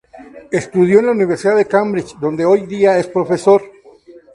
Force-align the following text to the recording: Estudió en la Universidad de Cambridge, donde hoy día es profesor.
Estudió 0.49 0.97
en 0.97 1.05
la 1.05 1.11
Universidad 1.11 1.55
de 1.55 1.65
Cambridge, 1.67 2.15
donde 2.19 2.43
hoy 2.43 2.65
día 2.65 2.97
es 2.97 3.05
profesor. 3.05 3.61